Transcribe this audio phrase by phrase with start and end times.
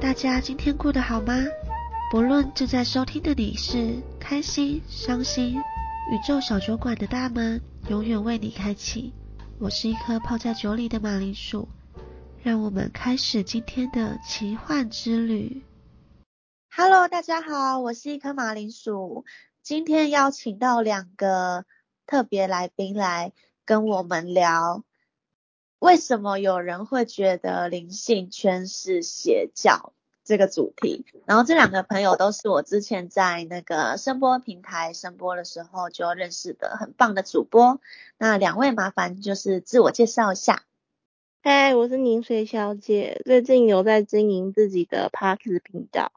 [0.00, 1.34] 大家今天过得好吗？
[2.10, 5.56] 不论正在收听的你是开心、伤心，
[6.10, 7.60] 宇宙小酒馆的大门
[7.90, 9.12] 永远为你开启。
[9.58, 11.68] 我是一颗泡在酒里的马铃薯，
[12.42, 15.62] 让我们开始今天的奇幻之旅。
[16.74, 19.26] Hello，大家好，我是一颗马铃薯，
[19.62, 21.66] 今天邀请到两个
[22.06, 23.34] 特别来宾来
[23.66, 24.82] 跟我们聊。
[25.86, 29.92] 为什么有人会觉得灵性圈是邪教
[30.24, 31.04] 这个主题？
[31.26, 37.80] 然后这两个朋友都是我之前在那个声波平台声波的时候就认识的很棒的主播。
[38.18, 40.64] 那两位麻烦就是自我介绍一下。
[41.44, 46.10] 嗨，我是宁水小姐，最近有在经营自己的 Parks 频道，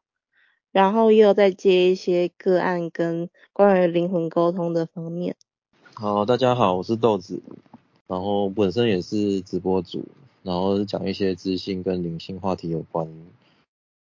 [0.71, 5.35] 然后也有在接一些个案跟关于灵魂沟通的方面。
[5.93, 7.43] 好，大家好，我是豆子。
[8.09, 10.03] 然后本身也是直播主，
[10.41, 13.07] 然后讲一些知性跟灵性话题有关，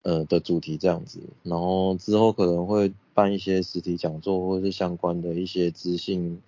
[0.03, 1.19] 呃的主题这样子。
[1.43, 6.43] 然后之后可能会办一些实体讲座或是相关的一些知性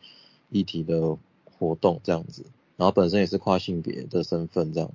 [0.50, 2.44] 议题的活动这样子。
[2.76, 4.92] 然后本身也是跨性别的身份这样。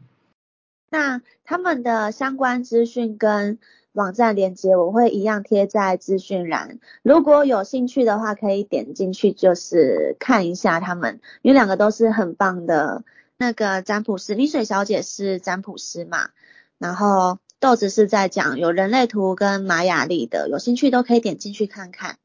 [0.91, 3.57] 那他们的相关资讯跟。
[3.93, 13.03] 网站链接我会一样贴在资讯栏，如果有兴趣的话，可以点进去就是看一下他们，因为两个都是很棒的
[13.37, 16.31] 那个占卜师，丽水小姐是占卜师嘛，
[16.79, 22.17] 然后豆子是在讲有人类图跟玛雅历的，有兴趣都可以点进去看看。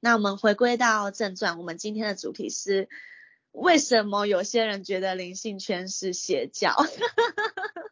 [0.00, 2.88] 那我们回归到正传，我们今天的主题是
[3.52, 6.74] 为什么有些人觉得灵性圈是邪教？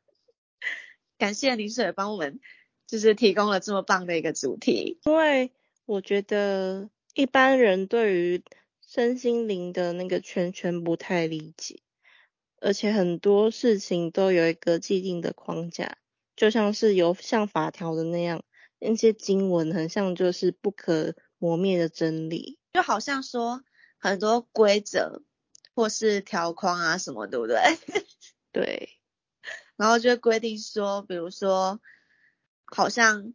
[1.18, 2.40] 感谢林水帮我们。
[2.90, 5.52] 就是提供了这么棒的一个主题，因为
[5.86, 8.42] 我觉得一般人对于
[8.84, 11.82] 身心灵的那个圈圈不太理解，
[12.60, 15.98] 而且很多事情都有一个既定的框架，
[16.34, 18.42] 就像是有像法条的那样，
[18.80, 23.62] 那些经文很像就是不可磨灭的真理，就好像说
[23.98, 25.22] 很多规则
[25.76, 27.56] 或是条框啊什么，对不对？
[28.50, 28.98] 对，
[29.76, 31.80] 然后就规定说，比如说。
[32.70, 33.34] 好像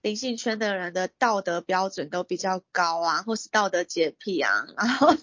[0.00, 5.14] 灵性圈的人的道德标准都比较高啊，或是道德洁癖啊，然后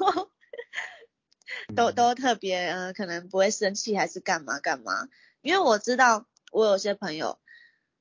[1.76, 5.10] 都都特别呃，可能不会生气还是干嘛干嘛。
[5.42, 7.40] 因为我知道我有些朋友，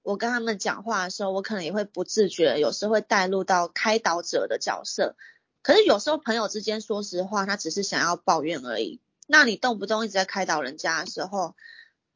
[0.03, 5.17] 我跟他们讲话的时候，我可能也会不自觉，有时会带入到开导者的角色。
[5.63, 9.01] 可是有时候朋友之间说实话，他只是想要抱怨而已。
[9.27, 11.55] 那你动不动一直在开导人家的时候，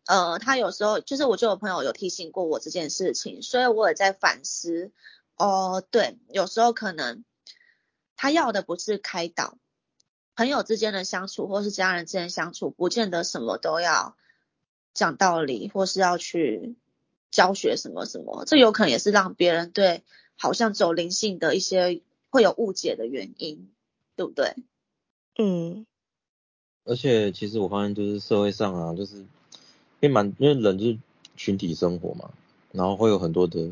[0.06, 4.90] 呃，他有时候就是我就有朋友有提醒过我这件事情，所以我也在反思。
[5.36, 7.24] 哦，对，有时候可能
[8.16, 9.58] 他要的不是开导，
[10.34, 14.16] 朋友之间的相处或是家人之间相处，不见得什么都要
[14.92, 16.76] 讲道理，或是要去
[17.30, 20.02] 教学什么什么，这有可能也是让别人对
[20.36, 23.70] 好像走灵性的一些会有误解的原因，
[24.16, 24.56] 对不对？
[25.38, 25.86] 嗯。
[26.84, 29.24] 而且其实我发现就是社会上啊，就是。
[30.02, 30.98] 因为蛮，因为人就是
[31.36, 32.32] 群体生活嘛，
[32.72, 33.70] 然后会有很多的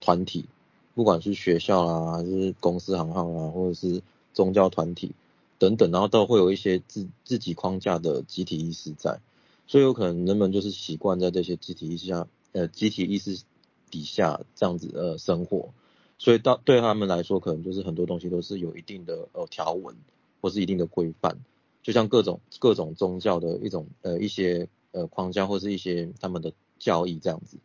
[0.00, 0.46] 团体，
[0.94, 4.00] 不管是学校啦，还是公司行号啊，或者是
[4.32, 5.12] 宗教团体
[5.58, 9.20] 等等，然后都会有一些自自己框架的集体意识在，
[9.66, 13.42] 所以有可能人们就是习惯在这些集体意识下，呃，集体意识
[13.90, 15.74] 底下这样子呃生活，
[16.16, 19.96] 所以到对他们来说，可能就是很多东西都是有一定的呃条文
[20.40, 21.36] 或是一定的规范，
[21.82, 24.70] 就像各种各种宗教的一种呃一些。
[24.92, 27.58] 呃，框架或是一些他们的教义这样子，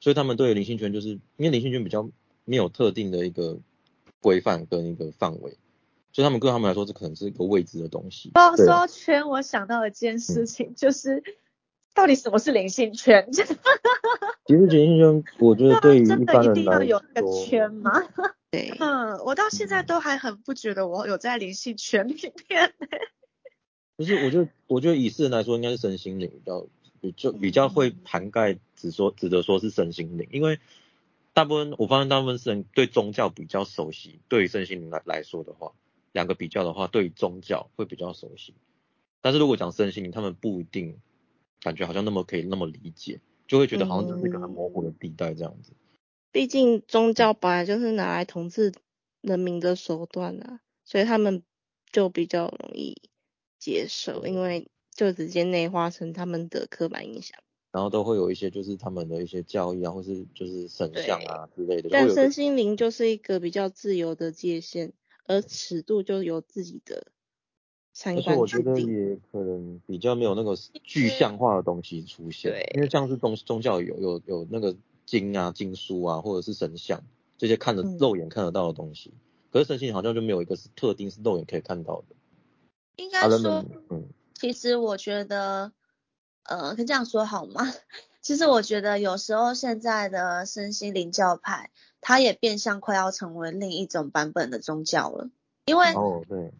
[0.00, 2.10] 所以他们对灵性圈就是因为灵性圈比较
[2.44, 3.58] 没有特定的一个
[4.20, 5.58] 规范跟一个范围，
[6.12, 8.32] 所以他们对他们来说这可能是一个未知的东西。
[8.34, 11.22] 说说圈，我想到一件事情，就是
[11.94, 13.28] 到底什么是灵性圈？
[13.32, 17.92] 其实灵性圈，我觉得对于一般人来说，有个圈吗？
[18.50, 22.72] 对，嗯，我到现在都还很不觉得我有在灵性圈里面。
[24.00, 26.66] 不是，我觉得，我觉得以世人来说，应该是身心灵比较，
[27.02, 30.58] 比就比较会涵盖，只说，指的说是身心灵，因为
[31.34, 35.72] 大部分我发现大部分人对宗教比较熟悉，对于身心灵来来说的话，
[36.12, 38.54] 两个比较的话，对于宗教会比较熟悉，
[39.20, 40.96] 但是如果讲身心灵，他们不一定
[41.60, 45.72] 感觉好像那么可以那么理解，就会觉得好像只是一个很模糊的地带这样子。
[46.32, 48.72] 毕竟宗教本来就是拿来统治
[49.20, 51.42] 人民的手段啊，所以他们
[51.92, 52.96] 就比较容易。
[53.60, 57.38] 接受，因为就直接内化成他们的刻板印象，
[57.70, 61.88] 然后都会有一些就是他们的一些教义啊，或是就是神像啊之类的。
[61.92, 64.92] 但身心灵就是一个比较自由的界限，
[65.26, 67.06] 而尺度就由自己的
[67.92, 68.80] 相而且我觉得。
[68.80, 74.74] 也可能比较没有那个具象化的东西出现，对因为像是宗宗教有有有那个
[75.06, 77.04] 经啊、经书啊，或者是神像
[77.36, 79.12] 这些看得嗯肉眼看得到的东西，
[79.52, 82.16] 可是身心好像就没有一个是特定是肉眼可以看到的。
[83.00, 85.72] 应该说，嗯，其实我觉得，
[86.44, 87.66] 呃，可以这样说好吗？
[88.20, 91.70] 其实我觉得有时候现在的身心灵教派，
[92.02, 95.30] 它也变相快要成为另一种版本的宗教了。
[95.64, 95.86] 因为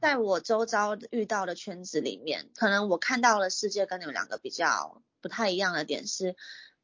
[0.01, 6.37] 在我周遭遇到的圈子里面，可能我看到的世界跟你们两个比较不太一样的点是，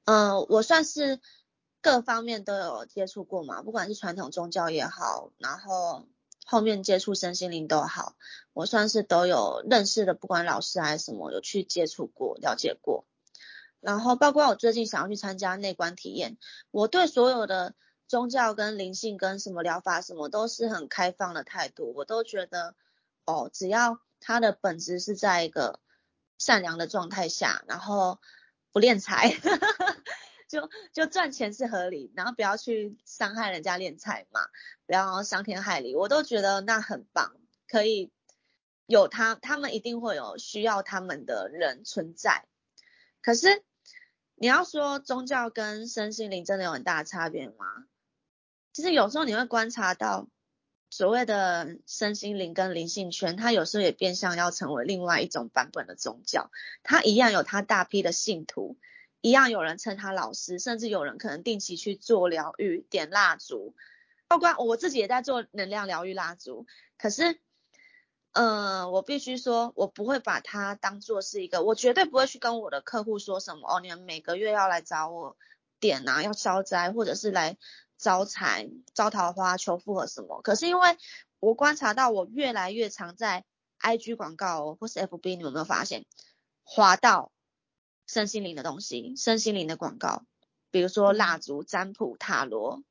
[0.04, 1.20] 嗯、我算是
[1.80, 6.06] 各方面都有接触过嘛，不管是传统宗教也好，然后
[6.48, 8.14] 后面接触身心灵都好，
[8.52, 13.04] 我算是都有认识的，不管老师还是什么，有去接触过、了解过。
[13.80, 16.38] 然后包括我最近想要去参加内观体验，
[16.70, 17.74] 我对所有的
[18.06, 22.76] 宗教跟灵性跟什么疗法什么都是很开放的态度，我都觉得
[23.24, 25.80] 哦，只要它的本质是在一个
[26.38, 28.20] 善良的状态下，然后
[28.72, 29.36] 不敛财，
[30.48, 34.40] 就就赚钱是合理，然后不要去伤害人家敛财嘛，
[34.86, 37.36] 不要伤天害理，我都觉得那很棒，
[37.68, 38.10] 可以
[38.86, 42.44] 有他，他们一定会有需要他们的人存在。
[43.20, 43.64] 可是
[44.36, 47.86] 你要说宗教跟身心灵真的有很大的差别吗？
[48.72, 50.28] 其实有时候你会观察到，
[50.90, 56.50] 所谓的身心灵跟灵性圈，它有时候也变相要成为另外一种版本的宗教。
[56.82, 58.76] 它一样有它大批的信徒，
[59.26, 63.74] 一样有人称他老师，甚至有人可能定期去做疗愈、点蜡烛，
[64.28, 66.64] 包括我自己也在做能量疗愈蜡烛。
[66.96, 67.40] 可是，
[68.30, 75.36] 呃，我必须说，我不会把它当做是一个，我绝对不会去跟我的客户说什么哦，你们每个月要来找我
[75.80, 77.58] 点啊，要消灾，或者是来
[77.98, 80.40] 招财、招桃花、求复合什么。
[80.42, 80.96] 可是因为
[81.40, 83.44] 我观察到，我越来越常在
[83.80, 86.06] IG 广告哦，或是 FB，你们有没有发现，
[86.62, 87.32] 滑到
[88.06, 90.24] 身心灵的东西，身心灵的广告，
[90.70, 92.82] 比如说蜡烛、占卜、塔罗、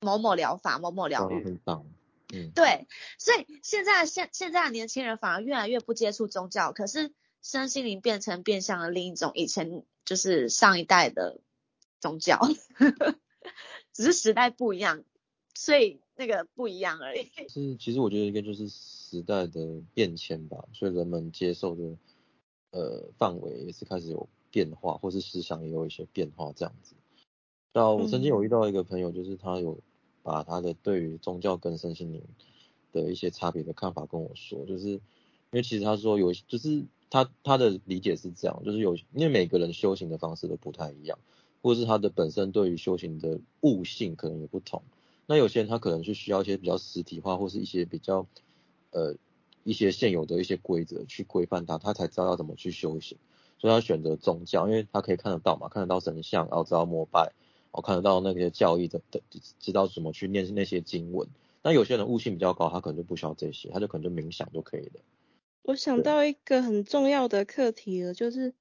[0.00, 1.86] 某某疗法、某某疗嗯，愈，很棒，
[2.32, 2.86] 嗯，对，
[3.18, 7.12] 所以现在现现在的年轻人反而越来越不接触宗教，可是
[7.42, 11.40] 身心灵变成变相的另一种以前就是上一代的
[12.00, 12.40] 宗教，
[13.92, 15.02] 只是时代不一样，
[15.54, 17.30] 所以那个不一样而已。
[17.48, 21.96] 是，其实我觉得应该就是时代的变迁吧，所以人们接受的
[22.70, 26.94] 呃范围也是开始有变化，或是思想也有一些变化这样子。
[27.72, 29.78] 那我曾经有遇到一个朋友，就是他有
[30.22, 32.22] 把他的对于宗教跟身心灵
[32.92, 35.00] 的一些差别的看法跟我说，就是因
[35.52, 41.18] 为其实他说有，就是他他的理解是这样，就是有因为每个人修行的方式都不太一样，
[41.62, 44.82] 或者是他的本身对于修行的悟性可能也不同。
[45.26, 48.26] 那有些人他可能是需要一些比较实体化，或是一些比较
[48.90, 49.16] 呃
[49.64, 53.18] 一些现有的一些规则去规范他，他才知道要怎么去修行。
[53.58, 57.32] 所以他选择宗教，因为他可以看得到嘛，看得到神像，然后知道膜拜，
[57.70, 59.20] 我看得到那些教义的的，
[59.58, 61.28] 知道怎么去念那些经文。
[61.62, 65.00] 那有些人悟性比较高，他可能就不需要这些，他就可能就冥想就可以了。
[65.62, 68.54] 我想到一个很重要的课题了，就是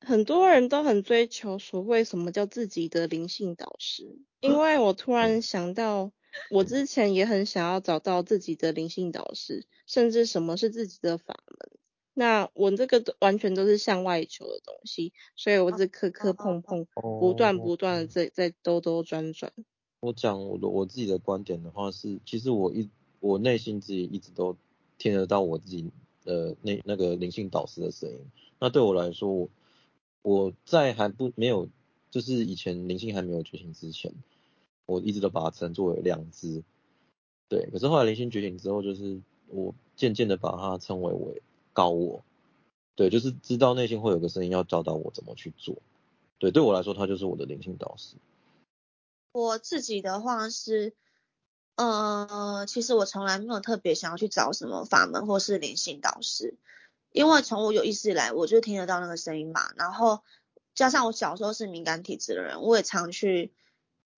[0.00, 6.12] 很多人都很追求所谓什么叫自己的灵性导师，因为我突然想到，
[6.50, 11.79] 我之前也很想要找到自己的灵性导师，甚至什么是自己的法门。
[12.14, 19.52] 那我这个完全都是向外求的东西，所以我是磕磕碰碰，不断不断的在在兜兜转转。
[20.00, 22.88] 我讲我的我自己的观点的话是，其实我一
[23.20, 24.56] 我内心自己一直都
[24.98, 25.90] 听得到我自己
[26.24, 28.18] 的那那个灵性导师的声音。
[28.58, 29.50] 那对我来说，我
[30.22, 31.68] 我在还不没有
[32.10, 34.12] 就是以前灵性还没有觉醒之前，
[34.86, 36.62] 我一直都把它称作为良知。
[37.48, 42.24] 对，可是后来灵性觉醒之后，就是我渐渐的把它称为为告我。
[42.94, 45.76] 对，就是知道内心会有个声音要教导我怎么去做。
[46.38, 48.16] 对，对我来说，他就是我的灵性导师。
[49.32, 50.94] 我自己的话是，
[51.76, 56.56] 呃，其实我从来没有特别想要去找什么法门或是灵性导师，
[57.12, 59.70] 因为从我有意识以来，我就听得到那个声音嘛。
[59.76, 60.22] 然后
[60.74, 63.52] 加上我小时候是敏感体质的人，我也常去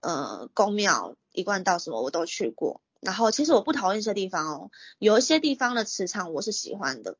[0.00, 2.80] 呃宫庙、一贯道什么我都去过。
[3.00, 7.16] 然后其实我不讨厌一些地方哦，有一些地方的磁场我是喜欢的。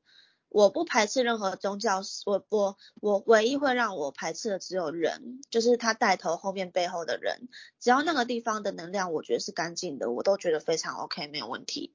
[0.52, 7.48] 我不排斥任何宗教，我我我唯一会让我排斥的只有人，就是他带头后面背后的人，
[7.80, 11.94] 只要那个地方的能量我觉得是干净的，我都觉得非常 OK 没有问题。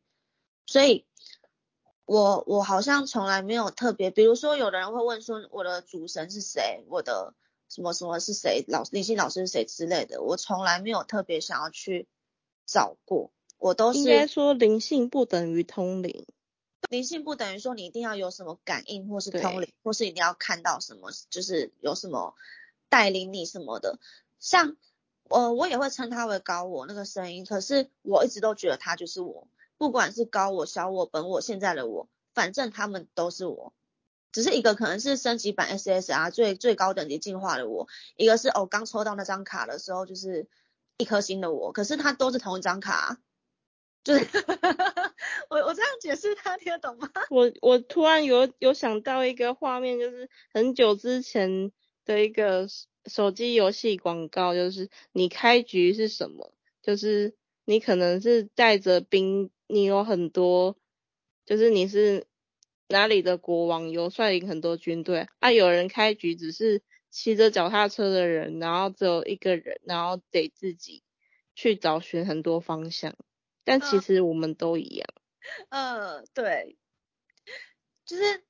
[0.66, 1.06] 所以，
[2.06, 7.36] 我我好像从来没有特别，比如说有的人会问说我的主神是谁，我的
[7.70, 12.08] 什么什么是谁，老灵性老师是谁之类的，我从来没有特别想要去
[12.66, 16.26] 找过，我都是应该说灵性不等于通灵。
[16.90, 22.36] 灵性不等于说你一定要有什么感应，或是对通灵，或是一定要看到什么，就是有什么
[22.90, 24.00] 带领你什么的。
[24.40, 24.78] 像
[25.30, 33.74] 呃，我也会称它为高我那个声音，可是我一直都觉得它就是我，不管是高我、小我、本我、现在的我，反正他们都是我。
[34.32, 40.48] 只是一个可能是升级版 SSR 最最高等级进化的我，一个是哦刚抽到那张卡的时候就是
[40.98, 43.18] 一颗星的我，可是它都是同一张卡啊，
[44.08, 44.26] 就是
[45.50, 47.10] 我我这样解释他听得懂吗？
[47.30, 51.74] 我我突然有有想到一个画面，就是很久之前
[52.06, 52.68] 的一个
[53.06, 56.54] 手机游戏广告，就是你开局是什么？
[56.82, 57.36] 就是
[57.66, 60.78] 你可能是带着兵，你有很多，
[61.46, 62.26] 就是你是
[62.88, 71.04] 哪里的国王，有率领很多军队，啊，有人开局只是骑着脚踏车的人，然后只有一个人，然后得自己
[71.56, 73.18] 去找寻很多方向，
[73.68, 75.10] 但其嗯实我们都一样。
[75.70, 76.78] 嗯，对，
[78.06, 78.44] 就是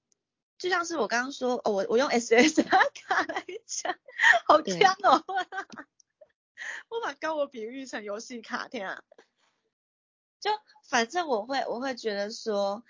[0.59, 3.97] 就像是我刚刚说，哦，我我用 SSR 卡来讲，
[4.45, 5.23] 好对强哦！
[6.89, 9.03] 我把高我比喻成游戏卡，天啊！
[10.39, 10.51] 就
[10.87, 12.83] 反正我会我会觉得说，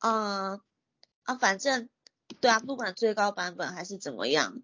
[0.00, 0.60] 嗯
[1.22, 1.88] 啊，反正
[2.40, 4.62] 对啊，不管最高版本还是怎么样，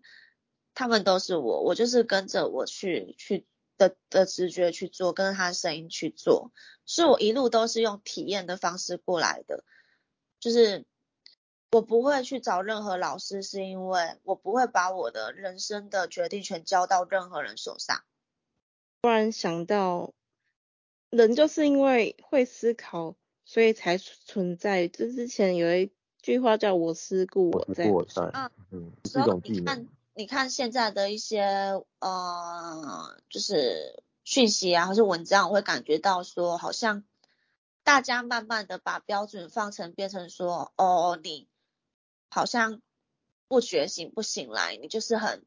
[0.75, 3.47] 他们都是我，我就是跟着我去去
[3.79, 6.53] 的的直觉去做，跟着他的声音去做，
[6.85, 9.65] 所以我一路都是用体验的方式过来的，
[10.41, 10.85] 就是
[11.73, 18.03] 我不会去找任何老师，是因为我不会把我的人生的决定权交到任何人手上。
[19.03, 20.15] 突然想到，
[21.11, 24.89] 人就是因为会思考，所以才存在。
[24.89, 25.93] 这之前有一
[26.23, 28.23] 句话叫“我思故我在”，我在
[28.71, 29.89] 嗯，一种技能
[30.19, 31.43] 你看，，现在的一些
[31.99, 37.05] 呃，就是讯息啊，或是文章，我会感觉到说，好像
[37.85, 41.47] 大家慢慢的把标准放成变成说，哦，你
[42.31, 42.81] 好像
[43.47, 45.45] 不觉醒不醒来，你就是很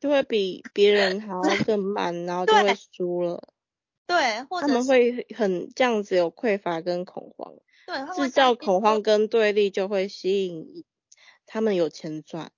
[0.00, 3.40] 就会比别人还要更 慢，然后就会输了。
[4.08, 7.54] 对，或他们会很这样子有匮乏跟恐慌，
[7.86, 10.84] 对，制造恐慌跟对立，就会吸引
[11.46, 12.50] 他们有钱赚。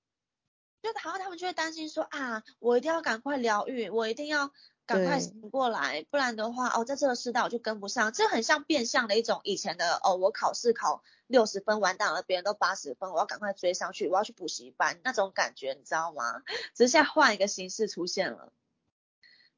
[0.82, 4.50] 就好像他们就会担心说啊，我一定要赶快疗愈，我一定要
[4.84, 8.12] 赶快醒过来，不然的话，哦，在这个世道我就跟不上。
[8.12, 16.42] 这很像变相的一种以前的哦，我考试考六十分完蛋了，别人都八十分，我要赶快追上去，我要去补习班那种感觉，你知道吗？
[16.74, 18.52] 只是现在换一个形式出现了，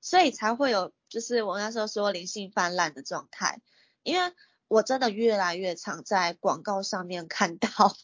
[0.03, 3.63] 所以才会有就是我那时候说灵性泛滥的状态，
[4.03, 4.35] 因为
[4.69, 7.97] 我真的越来越常在广告上面看到。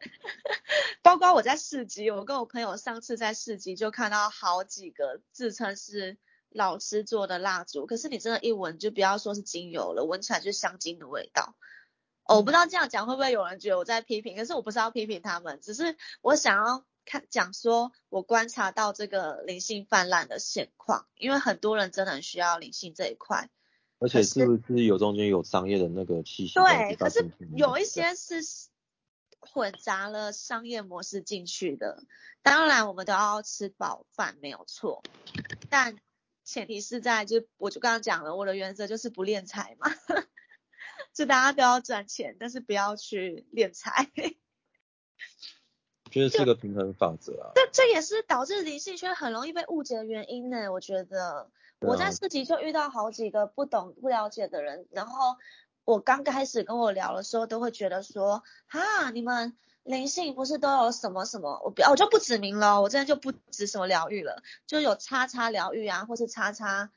[1.02, 6.16] 包括我在市集，我跟我朋友上次在市集就看到好几个自称是
[6.50, 11.56] 老师做的蜡烛，可是你真的，一闻就不要说是精油了，闻起来就是香精的味道。
[12.24, 23.50] 哦，我不知道这样讲会不会有人觉得我在批评，可是我不是要批评他们，只是我想要看讲说我观察到这个灵性泛滥的现况，因为很多人真的很需要灵性这一块。
[24.00, 26.54] 而且是不是有中间有商业的那个气息？
[26.54, 28.36] 对，可是有一些是
[29.52, 32.04] 混杂了商业模式进去的。
[32.42, 35.02] 当然，我们都要吃饱饭，没有错。
[35.68, 35.98] 但
[36.44, 39.90] 前提是在，就我就刚刚讲了，我的原则就是不敛财嘛，
[41.12, 44.10] 就大家都要赚钱，但是不要去敛财。
[46.10, 47.52] 觉得是个平衡法则啊。
[47.54, 50.72] 这这也是导致灵性圈很容易被误解的原因呢。
[50.72, 51.46] 我觉得啊
[51.80, 55.36] 我在市集就遇到好几个不懂不了解的人，然后
[55.88, 61.62] 我刚开始跟我聊的时候，都会觉得说，哈，你们灵性不是都有什么什么？
[61.64, 66.90] 我不我就不指名了，我真的就不指什么疗愈了，就有叉叉疗愈啊，或是叉叉。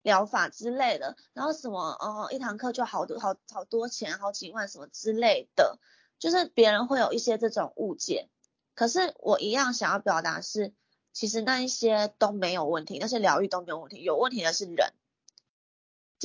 [0.00, 5.80] 疗法之类的，然后什么，哦，一堂课就好多好好多钱，好几万什么之类的，
[6.20, 8.28] 就是别人会有一些这种误解。
[8.76, 10.72] 可是我一样想要表达是，
[11.12, 14.92] 其实那一些都没有问题，那些疗愈都没有问题，有问题的是人。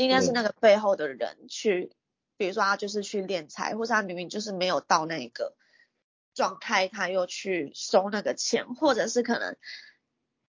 [0.01, 1.91] 今天是那个背后的人去，
[2.35, 5.55] 比如说他就是去敛财，或是他明明就是没有到那个
[6.33, 9.55] 状态，他又去收那个钱，或者是可能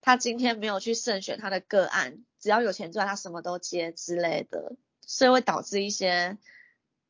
[0.01, 6.39] 他今天没有去慎选他的个案，只要有钱赚，他什么都接之类的，所以会导致一些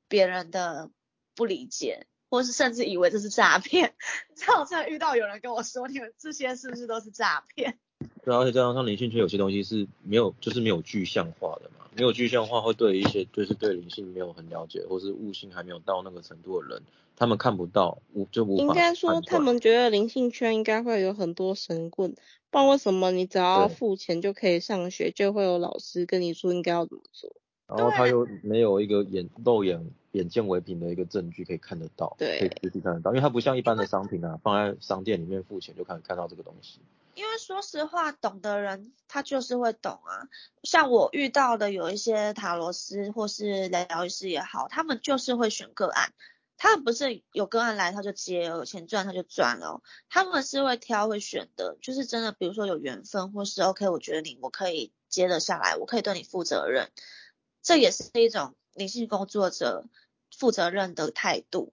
[0.08, 0.90] 别人的
[1.34, 2.06] 不理解。
[2.30, 3.92] 或是甚至以为这是诈骗，
[4.36, 7.78] 这我真的遇到有人跟我说，你们这些是不是都是诈骗？
[8.24, 16.82] 对啊，而且加上像灵性圈有些东西是没有，就是没有具象化的嘛，没有具象化会对一些就是对灵性没有很了解，或是悟性还没有到那个程度的人，
[17.16, 22.14] 他们看不到，无就无法应该说他们觉得灵性圈应该会有很多神棍，
[22.50, 27.34] 不然为什么你只要付钱就可以上学，就会有老师跟你说应该要怎么做？
[27.66, 36.80] 然后他又没有一个眼肉眼眼见为凭的一个证据可以看得到，对可以实际看得到，因为它不像一般的商品啊，放在商店里面付钱就看看到这个东西。
[37.14, 40.28] 因为说实话，懂的人他就是会懂啊。
[40.62, 46.12] 像我遇到的有一些塔罗师或是疗愈师也好，他们就是会选个案，
[46.56, 56.88] 他们不是有个案来他就接，有钱赚他就赚了，他们是会挑会选的，就是真的，比如说有缘分或是 OK，我觉得你我可以接得下来，我可以对你负责任，
[57.60, 59.84] 这也是一种灵性工作者
[60.36, 61.72] 负责任的态度。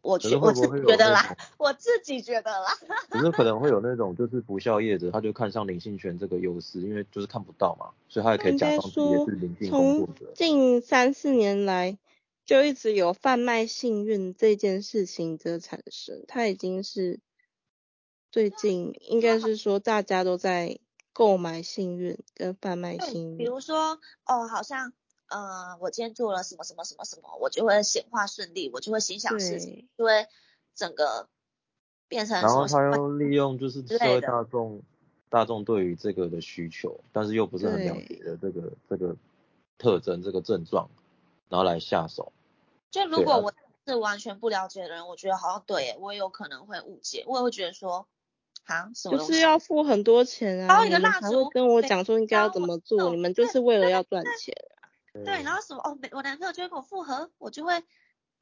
[0.00, 2.68] 我觉我自觉得啦，我自己觉得啦。
[3.10, 10.32] 只是可能会有那种就是不孝业者，他就看上灵性权这个优势，因为就是看不到嘛，所以他也可以假装自己是灵性工作从者。
[10.34, 11.98] 近三四年来
[12.46, 17.18] 就一直有贩卖幸运这件事情的产生，它已经是
[18.30, 20.78] 最近应该是说大家都在
[21.12, 23.36] 购买幸运跟贩卖幸运。
[23.36, 24.92] 比如说，哦，好像，
[25.28, 30.26] 呃，我今天做了什么什么什么什么，我就会显化顺利，我就会心想事成，对，就会
[30.74, 31.28] 整个
[32.08, 34.82] 变成然后他又利用就是社会大众
[35.28, 39.14] 大众对于这个的需求，但是又不是很了解的这个这个
[39.76, 40.88] 特征这个症状，
[41.50, 42.32] 然后来下手。
[42.90, 43.52] 就如果我
[43.86, 48.08] 是完全不了解的人，我觉得好像对，我也有可能会误解，我也会觉得说，
[48.64, 48.90] 啊？
[48.94, 54.54] 就是要付很多钱啊，包一个你们才会蜡烛跟我讲说应该要怎么做，你们就是为了要赚钱。
[55.12, 57.82] 对，然后什么哦，每我男朋友就会跟我复合，我就会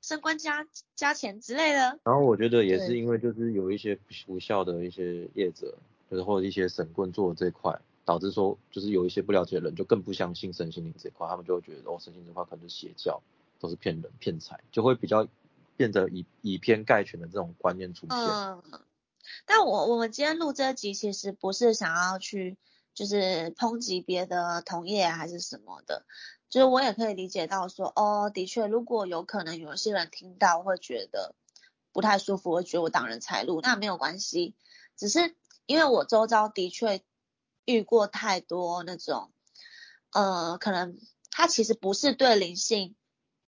[0.02, 1.98] 升官加加钱之类的。
[2.04, 5.76] 然后我觉得也是因为就是有一些不不孝的一些业者，
[6.10, 13.22] 就是或者一些神棍做的这一块，导致说就是有一些不了解的人就更不相信身心灵这一块，他们就会觉得哦，身心灵这块可能是邪教，
[13.58, 15.26] 都是骗人骗财，就会比较
[15.76, 18.16] 变得以以偏概全的这种观念出现。
[18.16, 18.62] 嗯，
[19.44, 22.56] 但我我们今天录这集其实不是想要去
[22.94, 26.06] 就是抨击别的同业啊还是什么的，
[26.48, 31.34] 就是我也可以理解到说，哦，的确，如果有可能有些人听到会觉得
[31.92, 34.54] 不太舒服，会觉得我挡人财路，那没有关系，
[34.96, 35.34] 只是
[35.66, 37.02] 因为我周遭的确
[37.64, 39.32] 遇过太多那种，
[40.12, 40.98] 呃，可能
[41.30, 42.94] 他其实不是对灵性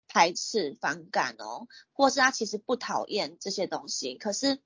[0.08, 4.58] 排斥反感哦，或是他其实不讨厌这些东西，可是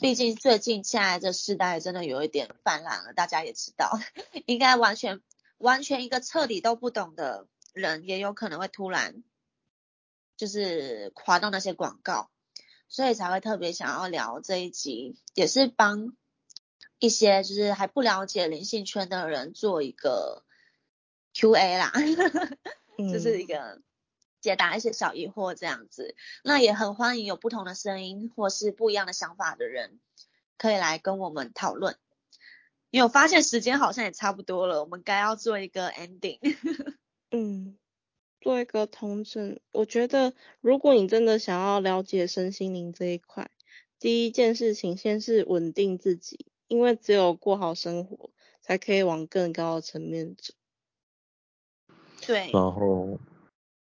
[0.00, 3.98] 毕竟最近现在这世代真的有一点泛滥了，大家也知道，
[4.46, 5.20] 应该完全
[5.60, 9.22] 完全一个彻底都不懂的人，也有可能会突然
[10.36, 12.30] 就是滑到那些广告，
[12.88, 16.16] 所以才会特别想要聊这一集，也是帮
[16.98, 20.44] 一些就是还不了解灵性圈的人做一个
[21.34, 21.92] Q&A 啦，
[23.12, 23.82] 就是一嗯，个
[24.40, 26.16] 解答一些小疑惑这样子。
[26.42, 30.00] 那也很欢迎有不同的声音或是不一样的想法的人，
[30.56, 31.98] 可以来跟我们讨论。
[32.90, 36.38] 因为我发现时间好像也差不多了，我们该要做一个 ending。
[37.30, 37.76] 嗯，
[38.40, 43.50] 做一个通证，我觉得如果你真的想要了解身心灵这一块，
[43.98, 50.54] 第一件事情先是稳定自己，因为只有过好生活，才可以往更高的层面走。
[52.26, 53.18] 对，然后，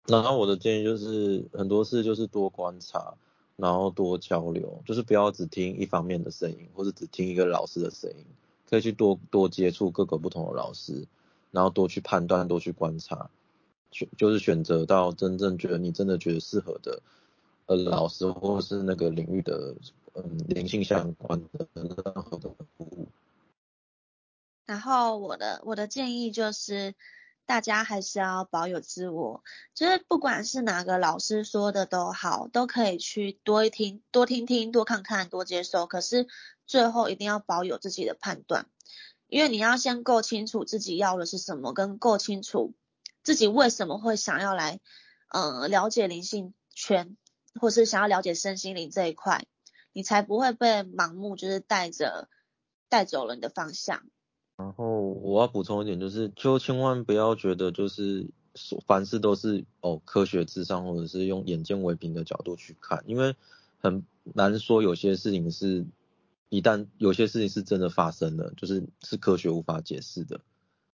[0.07, 3.15] 然后我的建议就是很多事就是多观察，
[3.55, 8.25] 然后多交流，就是不要只听一方面的声音，或者只听一个老师的声音，
[8.69, 11.07] 可以去多多接触各个不同的老师，
[11.51, 13.29] 然后多去判断，多去观察，
[13.91, 17.01] 选就是选择到真正觉得你真的觉得适合的
[17.65, 19.75] 呃老师，或者是那个领域的
[20.13, 23.07] 嗯灵性相关的任何的服务。
[24.67, 26.93] 然后我的我的建议就是，
[27.47, 35.87] 大家还是要保有自我，就是不管是哪个老师说的都好，都可以去多一听、多听听、多看看、多接受。
[35.87, 36.27] 可是
[36.69, 38.67] 最后一定要保有自己的判断，
[39.27, 42.75] 因为你要先够清楚自己要的是什么，跟够清楚
[43.23, 44.79] 自己为什么会想要来，
[45.29, 47.17] 呃，了解灵性圈，
[47.59, 49.47] 或是想要了解身心灵这一块，
[49.93, 52.29] 你才不会被盲目就是带着
[52.87, 54.03] 带走了你的方向。
[54.55, 63.35] 然后我要补充一点，就是就千万不要觉得就是所凡事都是哦科学至上，或者是用眼见为凭的角度去看，因为
[63.79, 65.87] 很难说有些事情是
[66.49, 70.41] 一旦有些事情是真的发生了，就是是科学无法解释的，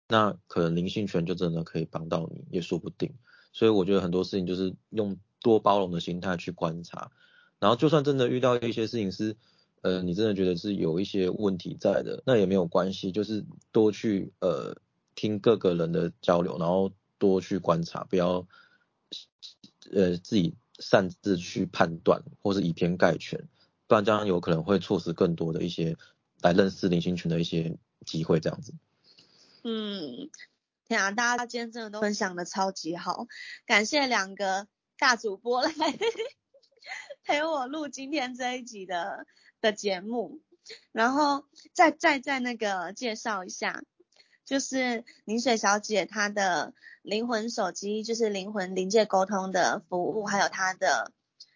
[0.09, 3.15] 那可能灵性权就真的可以帮到你，也说不定。
[3.53, 7.13] 所以我觉得很多事情就是用多包容的心态去观察，
[7.59, 9.37] 然后就算真的遇到一些事情是。
[9.83, 14.75] 呃，你真的觉得是有一些问题在的，那也没有关系，就是多去呃
[15.15, 18.47] 听各个人的交流，然后多去观察，不要
[19.93, 23.47] 呃自己擅自去判断或是以偏概全，
[23.87, 25.97] 不然这样有可能会错失更多的一些
[26.41, 28.75] 来认识林心群的一些机会，这样子。
[29.63, 30.31] 嗯，
[30.87, 33.27] 天啊，大家今天真的都分享的超级好，
[33.67, 34.69] 感谢两个
[34.99, 35.73] 大主播来
[37.25, 39.27] 陪我录今天这一集的
[39.61, 40.41] 的节目，
[40.93, 43.83] 然后再再再那个介绍一下，
[44.45, 51.13] 就是凝水小姐她的灵魂手机，就是灵魂灵界沟通的服务，还有她的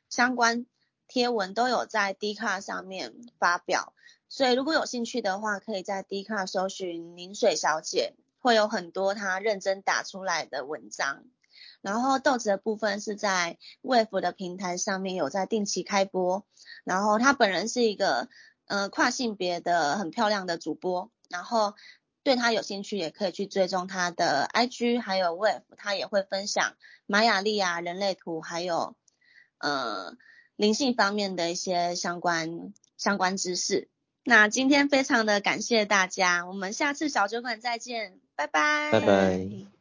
[0.09, 0.65] 相关
[1.09, 3.95] 贴文都有在 d 卡上面发表，
[4.29, 11.25] 所以如果有兴趣的话，可以在 d 卡搜寻林水小姐，会有很多她认真打出来的文章。
[11.81, 16.45] 然后豆子的部分是在 Wave 的平台上面有在定期开播，
[16.85, 18.29] 然后她本人是一个
[18.67, 21.75] 呃跨性别的很漂亮的主播，然后
[22.23, 28.97] 对她有兴趣也可以去追踪她的 IG，还有 Wave，她也会分享玛雅历啊、人类图，还有
[29.59, 30.17] 呃
[30.59, 33.89] 灵性方面的一些相关相关知识。
[34.25, 38.91] 那今天非常的感谢大家，我们下次小酒馆再见，拜拜。
[38.91, 39.78] 拜拜。